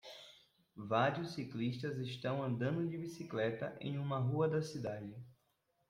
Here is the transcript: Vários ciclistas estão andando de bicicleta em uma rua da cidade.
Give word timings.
Vários 0.87 1.35
ciclistas 1.35 1.99
estão 1.99 2.41
andando 2.41 2.87
de 2.89 2.97
bicicleta 2.97 3.77
em 3.79 3.99
uma 3.99 4.17
rua 4.17 4.49
da 4.49 4.59
cidade. 4.59 5.15